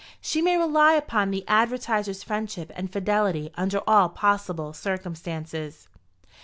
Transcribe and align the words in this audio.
She 0.19 0.41
may 0.41 0.57
rely 0.57 0.93
upon 0.93 1.29
the 1.29 1.47
advertiser's 1.47 2.23
friendship 2.23 2.71
and 2.75 2.91
fidelity 2.91 3.51
under 3.55 3.83
all 3.87 4.09
possible 4.09 4.73
circumstances." 4.73 5.89